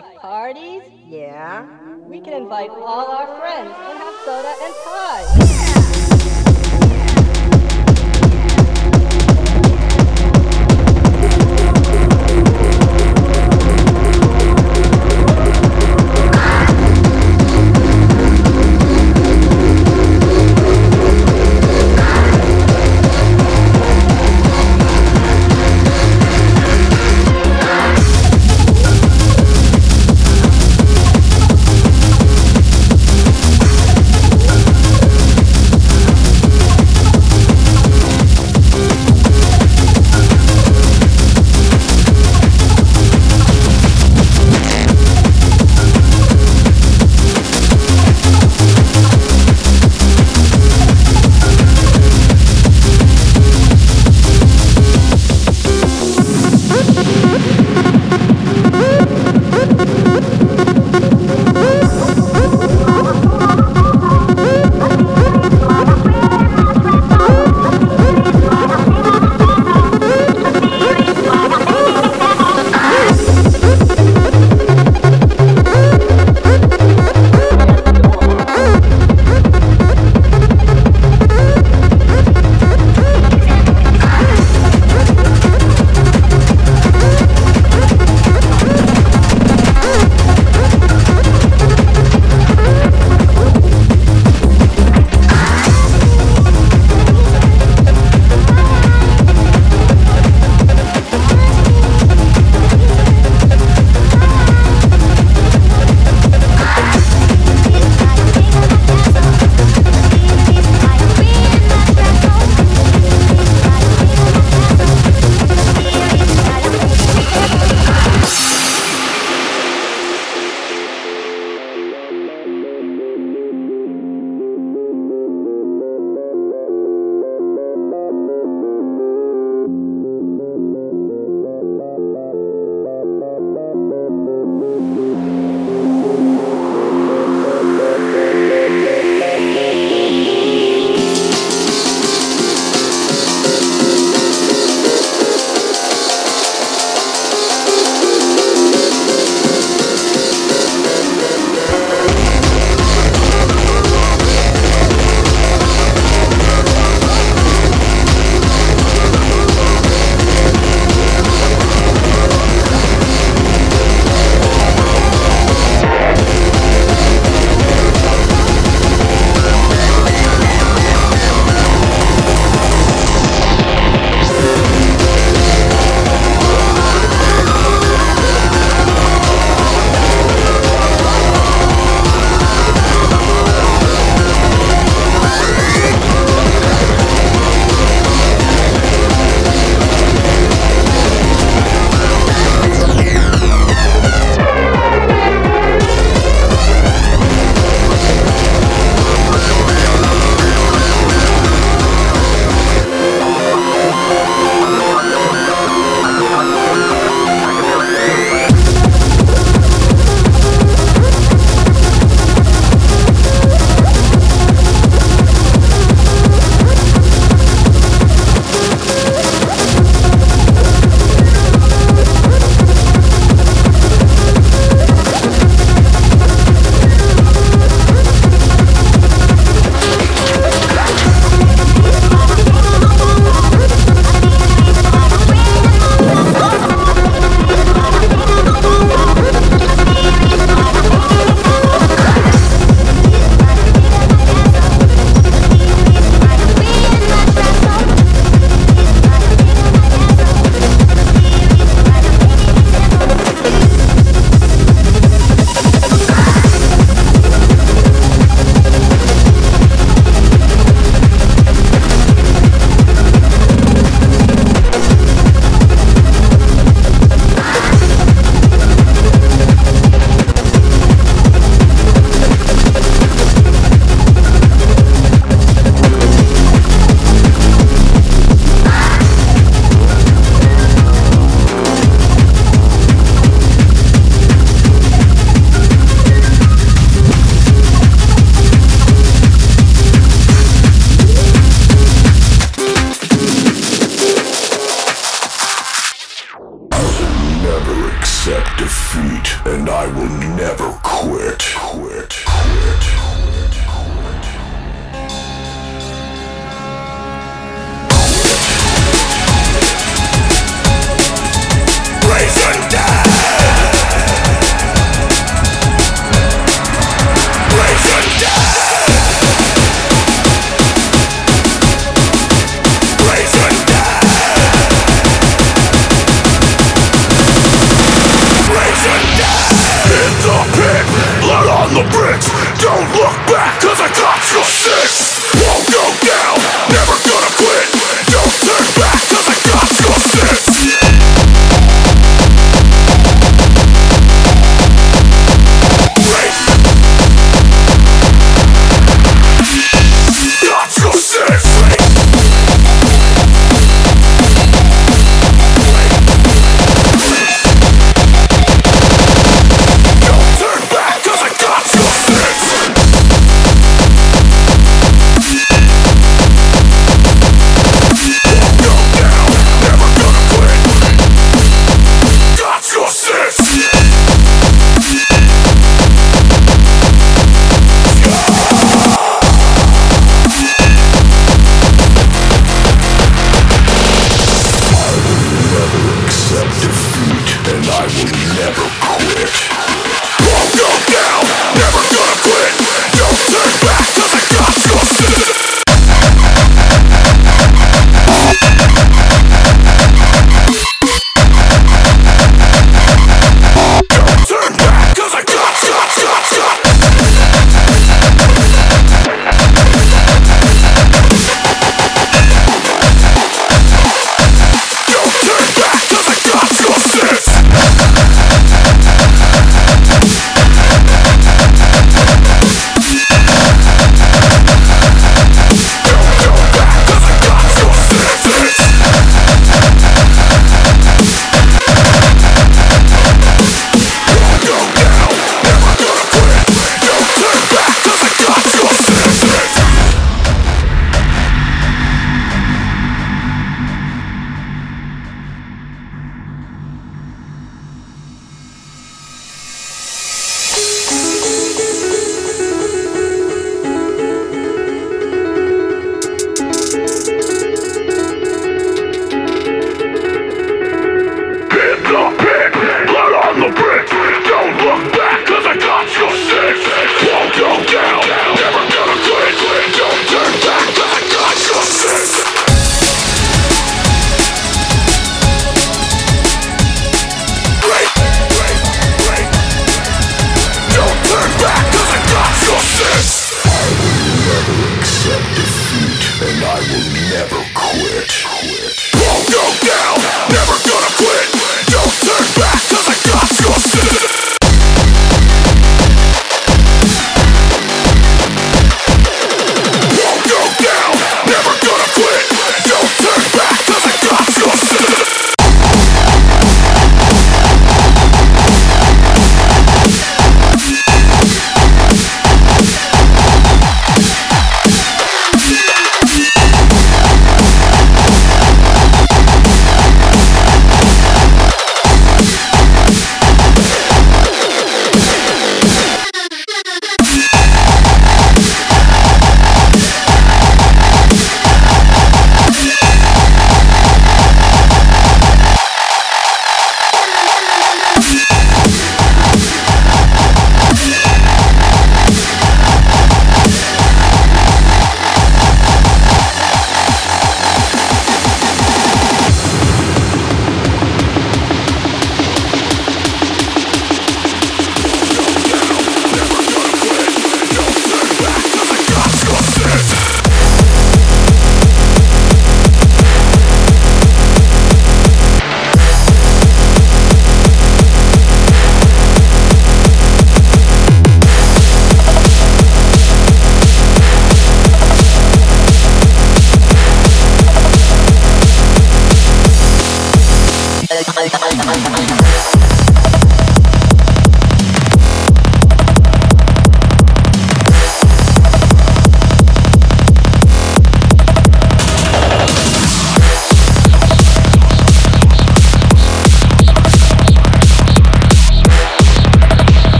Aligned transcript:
like 0.00 0.14
parties? 0.16 0.82
Yeah. 1.06 1.66
We 2.06 2.20
can 2.20 2.32
invite 2.32 2.70
all 2.70 3.10
our 3.10 3.26
friends 3.38 3.74
and 3.76 3.98
have 3.98 4.14
soda 4.24 4.54
and 4.62 4.74
pie. 4.84 5.77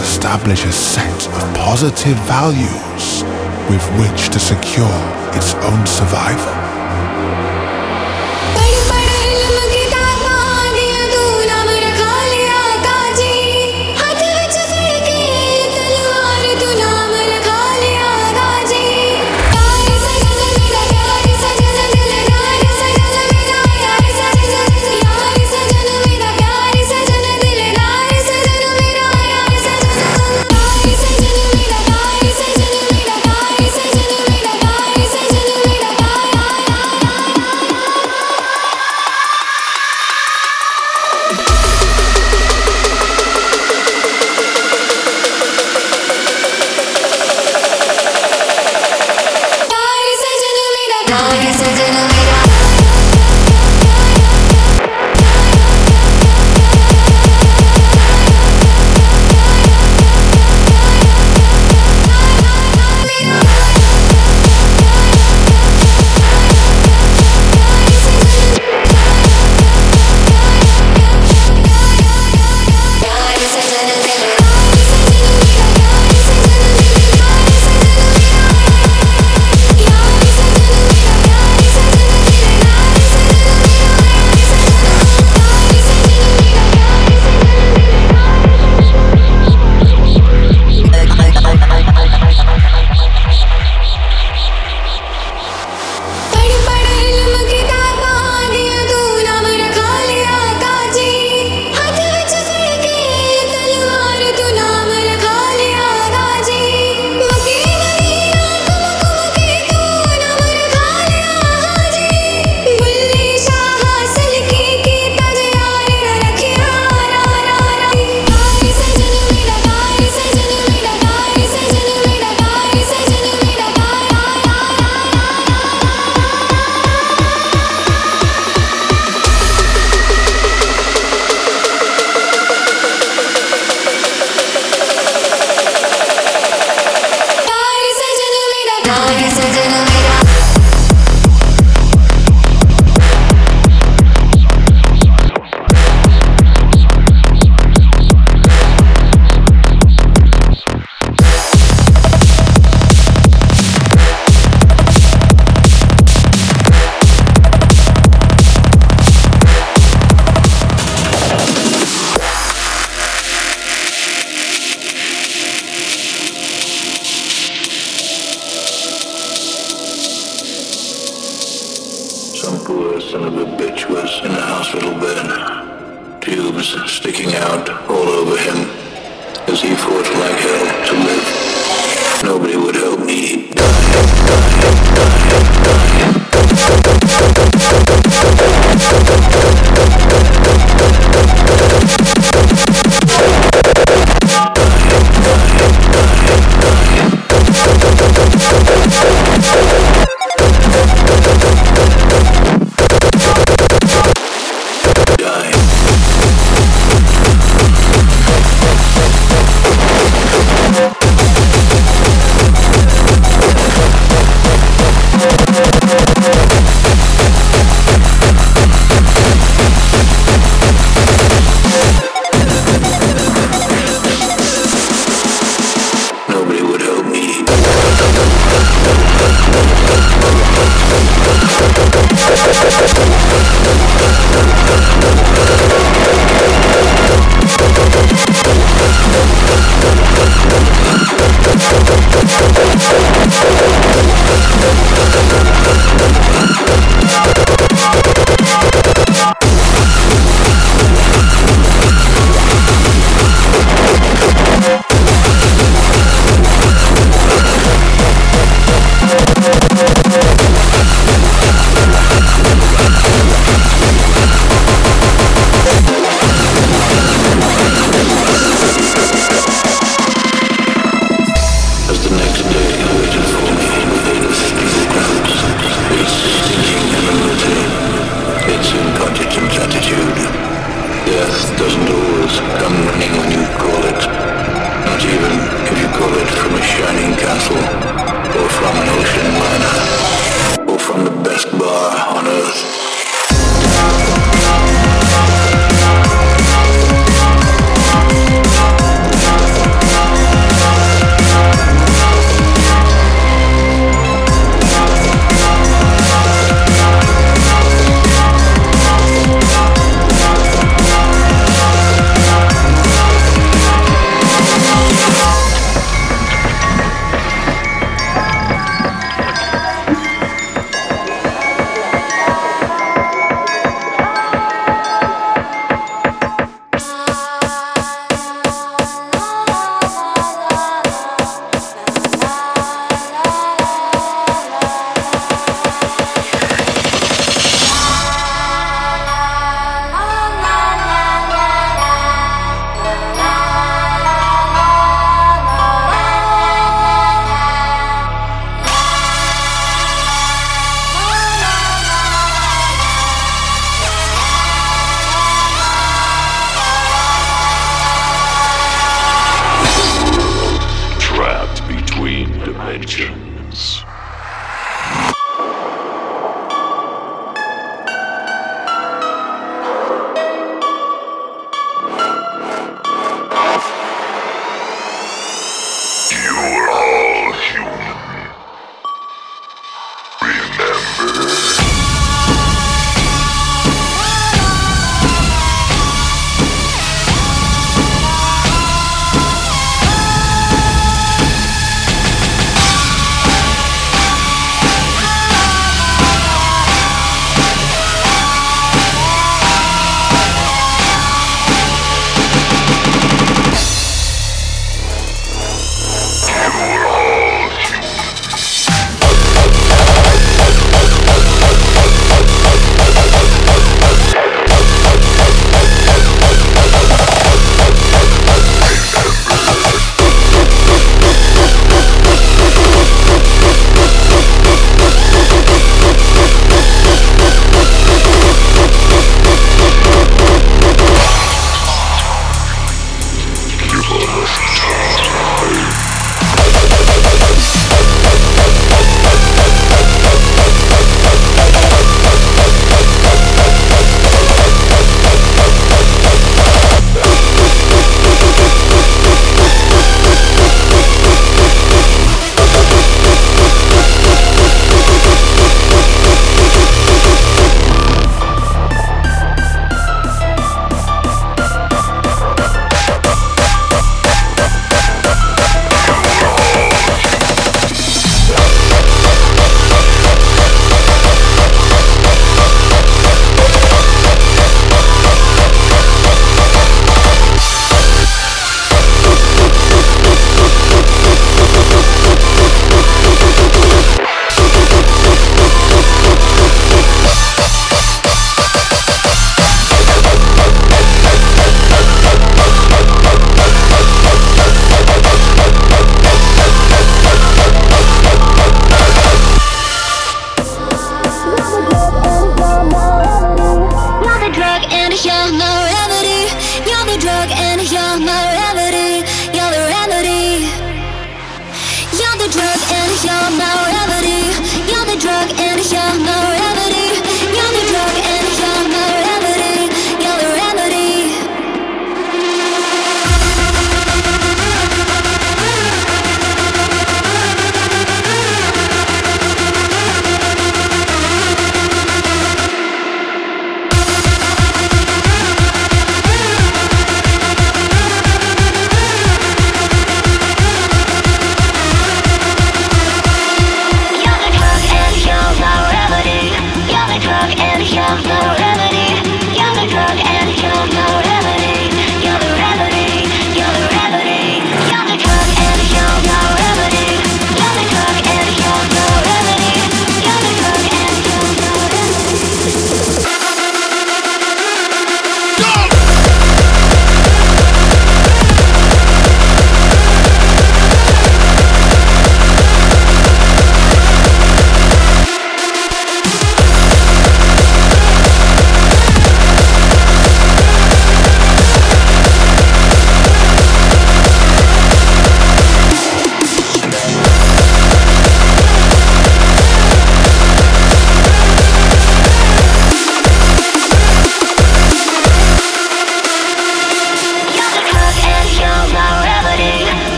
Establish 0.00 0.64
a 0.64 0.72
set 0.72 1.28
of 1.28 1.54
positive 1.54 2.16
values 2.26 3.22
with 3.68 3.84
which 3.98 4.28
to 4.30 4.38
secure 4.38 4.98
its 5.34 5.54
own 5.54 5.86
survival. 5.86 6.65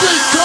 Sweet. 0.00 0.39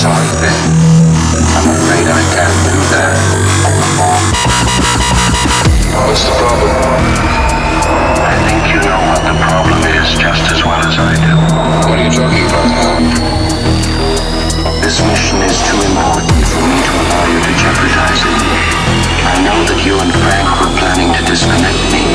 sorry, 0.00 0.32
Ben. 0.40 0.56
I'm 1.60 1.76
afraid 1.76 2.08
I 2.08 2.24
can't 2.32 2.56
do 2.64 2.76
that. 2.96 3.12
What's 6.08 6.24
the 6.24 6.32
problem? 6.40 6.72
I 8.24 8.32
think 8.48 8.64
you 8.72 8.80
know 8.80 8.96
what 9.12 9.20
the 9.28 9.36
problem 9.44 9.76
is 9.92 10.08
just 10.16 10.48
as 10.56 10.64
well 10.64 10.80
as 10.80 10.96
I 10.96 11.12
do. 11.20 11.36
What 11.84 12.00
are 12.00 12.04
you 12.08 12.12
talking 12.16 12.48
about, 12.48 12.64
Hal? 12.80 12.96
This 14.80 15.04
mission 15.04 15.44
is 15.44 15.60
too 15.68 15.76
important 15.84 16.48
for 16.48 16.64
me 16.64 16.80
to 16.80 16.92
allow 16.96 17.24
you 17.28 17.40
to 17.44 17.52
jeopardize 17.60 18.24
it. 18.24 18.40
I 19.20 19.36
know 19.44 19.58
that 19.68 19.84
you 19.84 20.00
and 20.00 20.08
Frank 20.16 20.48
were 20.64 20.72
planning 20.80 21.12
to 21.12 21.20
disconnect 21.28 21.76
me. 21.92 22.08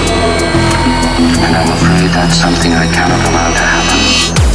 And 1.38 1.54
I'm 1.54 1.70
afraid 1.70 2.10
that's 2.18 2.34
something 2.34 2.74
I 2.74 2.90
cannot 2.90 3.22
allow 3.30 3.54
to 3.54 3.62
happen. 3.62 4.55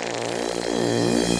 Música 0.00 1.39